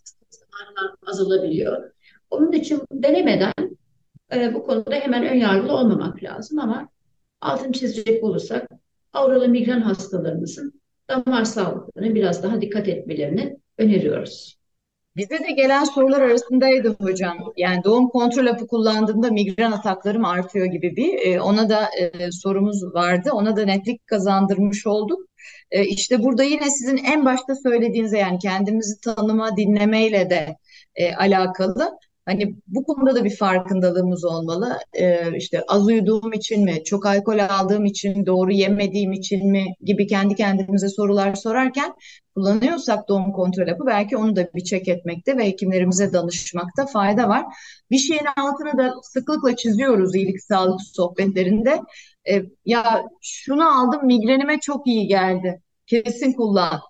[0.63, 1.91] ağrılar azalabiliyor.
[2.31, 3.53] Onun için denemeden
[4.35, 6.89] e, bu konuda hemen ön yargılı olmamak lazım ama
[7.45, 8.71] altını çizecek olursak
[9.13, 10.81] avralı migren hastalarımızın
[11.11, 14.59] damar sağlıklarına biraz daha dikkat etmelerini öneriyoruz.
[15.17, 17.39] Bize de gelen sorular arasındaydı hocam.
[17.57, 22.95] Yani doğum kontrol hapı kullandığımda migren ataklarım artıyor gibi bir e, ona da e, sorumuz
[22.95, 23.31] vardı.
[23.33, 25.29] Ona da netlik kazandırmış olduk.
[25.71, 30.57] E, işte burada yine sizin en başta söylediğinize yani kendimizi tanıma, dinlemeyle de
[30.95, 31.99] e, alakalı.
[32.27, 34.79] Hani bu konuda da bir farkındalığımız olmalı.
[34.93, 40.07] Ee, işte az uyuduğum için mi, çok alkol aldığım için, doğru yemediğim için mi gibi
[40.07, 41.95] kendi kendimize sorular sorarken
[42.35, 47.45] kullanıyorsak doğum kontrol hapı belki onu da bir çek etmekte ve hekimlerimize danışmakta fayda var.
[47.91, 51.81] Bir şeyin altını da sıklıkla çiziyoruz iyilik sağlık sohbetlerinde.
[52.31, 55.63] Ee, ya şunu aldım migrenime çok iyi geldi.
[55.87, 56.81] Kesin kullan.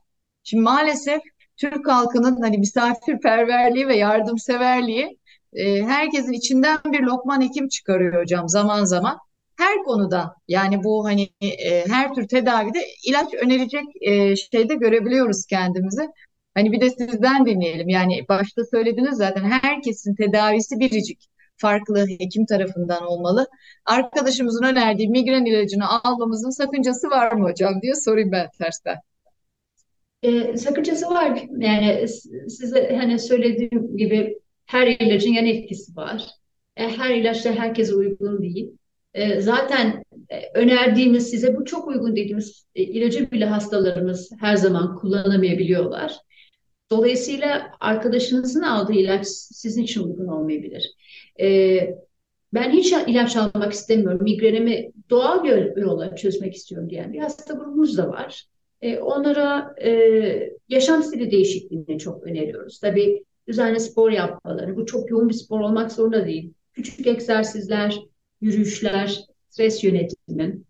[0.42, 1.20] Şimdi maalesef
[1.57, 5.18] Türk halkının hani misafirperverliği ve yardımseverliği
[5.55, 9.19] e, herkesin içinden bir Lokman Hekim çıkarıyor hocam zaman zaman.
[9.59, 16.09] Her konuda yani bu hani e, her tür tedavide ilaç önerecek e, şeyde görebiliyoruz kendimizi.
[16.55, 17.88] Hani bir de sizden dinleyelim.
[17.88, 21.29] Yani başta söylediniz zaten herkesin tedavisi biricik.
[21.57, 23.47] Farklı hekim tarafından olmalı.
[23.87, 28.97] Arkadaşımızın önerdiği migren ilacını almamızın sakıncası var mı hocam diye sorayım ben tersten.
[30.23, 31.43] E, sakıncası var.
[31.59, 32.09] Yani
[32.49, 36.27] size hani söylediğim gibi her ilacın yan etkisi var.
[36.77, 38.72] E, her ilaç da herkese uygun değil.
[39.14, 46.16] E, zaten e, önerdiğimiz size bu çok uygun dediğimiz ilacı bile hastalarımız her zaman kullanamayabiliyorlar.
[46.90, 50.94] Dolayısıyla arkadaşınızın aldığı ilaç sizin için uygun olmayabilir.
[52.55, 57.98] ben hiç ilaç almak istemiyorum, migrenimi doğal bir yolla çözmek istiyorum diyen bir hasta grubumuz
[57.98, 58.44] da var.
[59.00, 59.74] onlara
[60.68, 62.81] yaşam stili değişikliğini çok öneriyoruz.
[62.81, 64.76] Tabii düzenli spor yapmaları.
[64.76, 66.52] Bu çok yoğun bir spor olmak zorunda değil.
[66.72, 68.00] Küçük egzersizler,
[68.40, 70.61] yürüyüşler, stres yönetimi.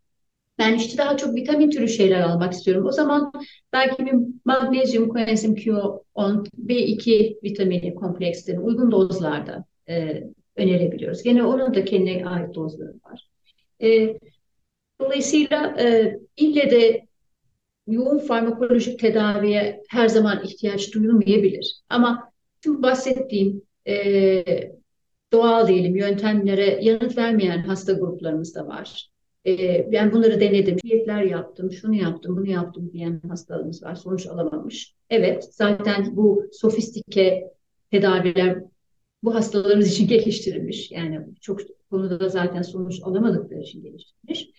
[0.58, 2.86] Ben işte daha çok vitamin türü şeyler almak istiyorum.
[2.86, 3.32] O zaman
[3.72, 10.24] belki bir magnezyum, koenzim Q10, B2 vitamini komplekslerini uygun dozlarda e,
[10.56, 11.22] önerebiliyoruz.
[11.22, 13.28] Gene onun da kendine ait dozları var.
[13.82, 14.18] E,
[15.00, 17.06] dolayısıyla e, ille de
[17.86, 21.80] yoğun farmakolojik tedaviye her zaman ihtiyaç duyulmayabilir.
[21.88, 22.33] Ama
[22.64, 24.44] Tüm bahsettiğim e,
[25.32, 29.10] doğal diyelim yöntemlere yanıt vermeyen hasta gruplarımız da var.
[29.46, 34.94] E, ben bunları denedim, diyetler yaptım, şunu yaptım, bunu yaptım diyen hastalarımız var, sonuç alamamış.
[35.10, 37.50] Evet, zaten bu sofistike
[37.90, 38.58] tedaviler
[39.22, 40.90] bu hastalarımız için geliştirilmiş.
[40.90, 41.60] Yani çok
[41.90, 44.50] konuda da zaten sonuç alamadıkları için geliştirilmiş.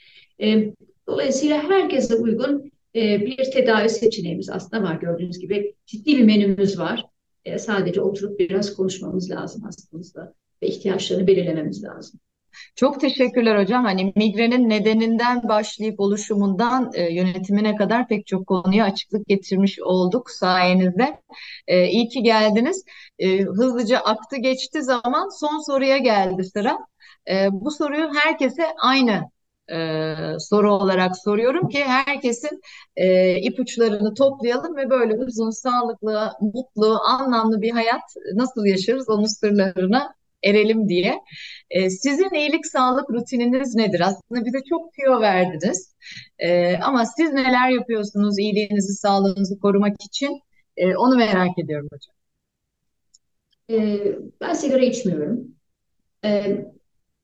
[0.41, 0.73] E,
[1.07, 5.75] dolayısıyla herkese uygun e, bir tedavi seçeneğimiz aslında var gördüğünüz gibi.
[5.85, 7.14] Ciddi bir menümüz var.
[7.45, 12.19] E, sadece oturup biraz konuşmamız lazım hastamızla ve ihtiyaçlarını belirlememiz lazım.
[12.75, 13.85] Çok teşekkürler hocam.
[13.85, 21.21] Hani migrenin nedeninden başlayıp oluşumundan e, yönetimine kadar pek çok konuya açıklık getirmiş olduk sayenizde.
[21.67, 22.83] E, iyi ki geldiniz.
[23.19, 26.77] E, hızlıca aktı geçti zaman son soruya geldi sıra.
[27.29, 29.21] E, bu soruyu herkese aynı
[29.72, 32.61] e, soru olarak soruyorum ki herkesin
[32.95, 38.03] e, ipuçlarını toplayalım ve böyle uzun, sağlıklı, mutlu, anlamlı bir hayat
[38.34, 41.20] nasıl yaşarız onun sırlarına erelim diye.
[41.70, 43.99] E, sizin iyilik sağlık rutininiz nedir?
[43.99, 45.95] Aslında bize çok tüyo verdiniz.
[46.39, 50.41] E, ama siz neler yapıyorsunuz iyiliğinizi, sağlığınızı korumak için?
[50.78, 52.16] E, onu merak ediyorum hocam.
[53.70, 53.99] E,
[54.41, 55.55] ben sigara içmiyorum.
[56.26, 56.57] E,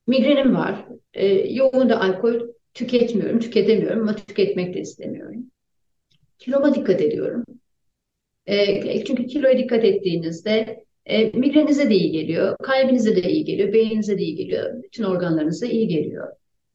[0.06, 0.86] migrenim var.
[1.14, 2.40] E, yoğun da alkol
[2.74, 5.46] tüketmiyorum, tüketemiyorum ama tüketmek de istemiyorum.
[6.38, 7.44] Kiloma dikkat ediyorum.
[8.46, 14.18] E, çünkü kiloya dikkat ettiğinizde e, migrenize de iyi geliyor, kalbinize de iyi geliyor, beyninize
[14.18, 16.28] de iyi geliyor, bütün organlarınıza iyi geliyor.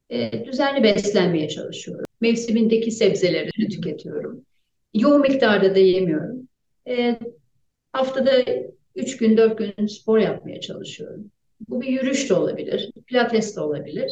[0.09, 2.05] E, düzenli beslenmeye çalışıyorum.
[2.21, 4.45] Mevsimindeki sebzeleri tüketiyorum.
[4.93, 6.47] Yoğun miktarda da yemiyorum.
[6.87, 7.19] E,
[7.93, 8.31] haftada
[8.95, 11.31] 3 gün, 4 gün spor yapmaya çalışıyorum.
[11.69, 14.11] Bu bir yürüyüş de olabilir, pilates de olabilir.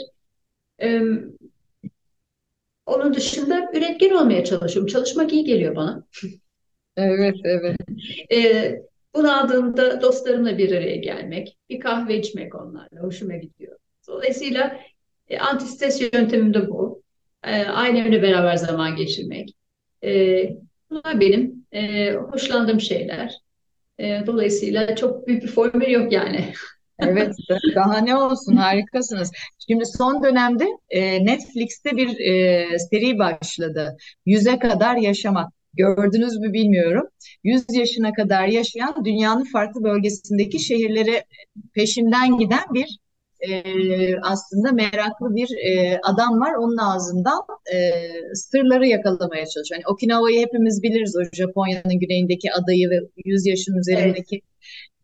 [0.84, 1.02] E,
[2.86, 4.92] onun dışında üretken olmaya çalışıyorum.
[4.94, 6.04] Çalışmak iyi geliyor bana.
[6.98, 7.78] Evet, evet.
[8.34, 8.72] E,
[9.16, 13.78] Bunaldığımda dostlarımla bir araya gelmek, bir kahve içmek onlarla hoşuma gidiyor.
[14.08, 14.80] Dolayısıyla
[15.30, 17.04] e, antistres yöntemim de bu.
[17.44, 19.56] E, ailemle beraber zaman geçirmek.
[20.04, 20.50] E,
[20.90, 23.36] bunlar benim e, hoşlandığım şeyler.
[24.00, 26.54] E, dolayısıyla çok büyük bir formül yok yani.
[27.00, 27.36] Evet,
[27.76, 29.32] daha ne olsun harikasınız.
[29.70, 33.98] Şimdi son dönemde e, Netflix'te bir e, seri başladı.
[34.26, 35.54] Yüze kadar yaşamak.
[35.74, 37.08] Gördünüz mü bilmiyorum.
[37.44, 41.24] 100 yaşına kadar yaşayan dünyanın farklı bölgesindeki şehirleri
[41.74, 43.00] peşinden giden bir
[43.40, 46.54] e, aslında meraklı bir e, adam var.
[46.54, 47.42] Onun ağzından
[47.74, 47.92] e,
[48.34, 49.82] sırları yakalamaya çalışıyor.
[49.82, 54.44] Yani Okinawa'yı hepimiz biliriz o Japonya'nın güneyindeki adayı ve 100 yaşın üzerindeki evet.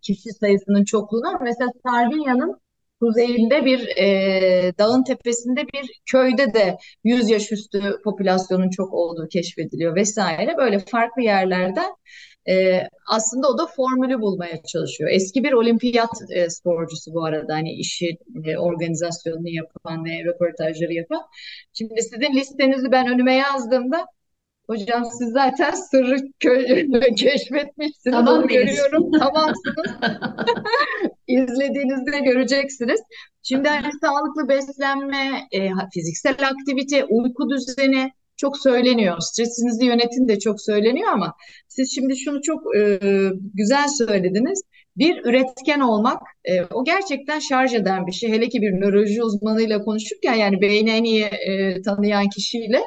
[0.02, 1.40] Kişi sayısının çokluğunu.
[1.42, 2.62] Mesela Sardinya'nın
[3.02, 9.96] kuzeyinde bir e, dağın tepesinde bir köyde de 100 yaş üstü popülasyonun çok olduğu keşfediliyor
[9.96, 10.58] vesaire.
[10.58, 11.82] Böyle farklı yerlerde
[12.50, 15.10] e, aslında o da formülü bulmaya çalışıyor.
[15.14, 21.22] Eski bir olimpiyat e, sporcusu bu arada hani işi e, organizasyonunu yapan ve röportajları yapan.
[21.74, 24.06] Şimdi sizin listenizi ben önüme yazdığımda
[24.72, 26.18] Hocam siz zaten sırrı
[27.16, 28.16] keşfetmişsiniz.
[28.16, 29.12] Tamam Onu görüyorum.
[29.12, 29.92] Tamamsınız.
[31.28, 33.02] İzlediğinizde göreceksiniz.
[33.44, 39.20] Şimdi hani sağlıklı beslenme, e, fiziksel aktivite, uyku düzeni çok söyleniyor.
[39.20, 41.34] Stresinizi yönetin de çok söyleniyor ama
[41.68, 43.00] siz şimdi şunu çok e,
[43.54, 44.62] güzel söylediniz.
[44.98, 48.32] Bir üretken olmak, e, o gerçekten şarj eden bir şey.
[48.32, 52.82] Hele ki bir nöroloji uzmanıyla konuşurken yani beyni en iyi e, tanıyan kişiyle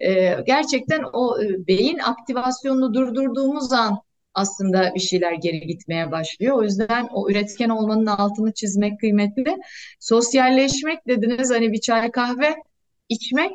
[0.00, 3.98] e, gerçekten o e, beyin aktivasyonunu durdurduğumuz an
[4.34, 6.56] aslında bir şeyler geri gitmeye başlıyor.
[6.56, 9.56] O yüzden o üretken olmanın altını çizmek kıymetli.
[10.00, 12.54] Sosyalleşmek dediniz hani bir çay kahve
[13.08, 13.52] içmek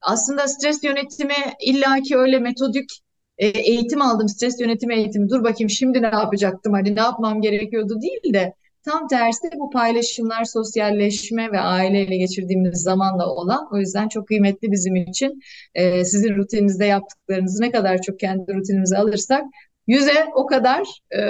[0.00, 3.00] aslında stres yönetimi illaki öyle metodik
[3.40, 8.00] e, eğitim aldım stres yönetimi eğitimi dur bakayım şimdi ne yapacaktım hani ne yapmam gerekiyordu
[8.00, 14.28] değil de tam tersi bu paylaşımlar sosyalleşme ve aileyle geçirdiğimiz zamanla olan o yüzden çok
[14.28, 15.40] kıymetli bizim için
[15.74, 19.44] e, sizin rutininizde yaptıklarınızı ne kadar çok kendi rutinimize alırsak
[19.86, 21.20] yüze o kadar e,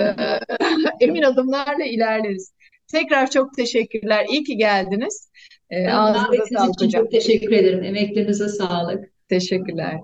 [1.01, 2.53] emin adımlarla ilerleriz.
[2.93, 4.27] Tekrar çok teşekkürler.
[4.31, 5.31] İyi ki geldiniz.
[5.71, 7.03] E, ağzınıza sağlık hocam.
[7.03, 7.85] Çok teşekkür ederim.
[7.85, 9.13] Emeklerinize sağlık.
[9.29, 10.01] Teşekkürler.